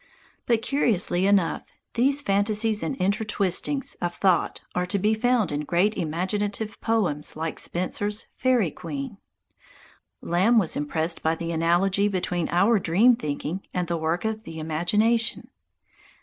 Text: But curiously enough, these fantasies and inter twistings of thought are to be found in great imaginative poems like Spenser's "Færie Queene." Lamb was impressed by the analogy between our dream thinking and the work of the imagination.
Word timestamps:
But 0.47 0.63
curiously 0.63 1.27
enough, 1.27 1.61
these 1.93 2.23
fantasies 2.23 2.81
and 2.81 2.95
inter 2.95 3.23
twistings 3.23 3.93
of 4.01 4.15
thought 4.15 4.61
are 4.73 4.87
to 4.87 4.97
be 4.97 5.13
found 5.13 5.51
in 5.51 5.59
great 5.61 5.95
imaginative 5.95 6.81
poems 6.81 7.35
like 7.35 7.59
Spenser's 7.59 8.25
"Færie 8.43 8.73
Queene." 8.73 9.19
Lamb 10.19 10.57
was 10.57 10.75
impressed 10.75 11.21
by 11.21 11.35
the 11.35 11.51
analogy 11.51 12.07
between 12.07 12.49
our 12.49 12.79
dream 12.79 13.15
thinking 13.15 13.61
and 13.75 13.87
the 13.87 13.95
work 13.95 14.25
of 14.25 14.41
the 14.41 14.57
imagination. 14.57 15.49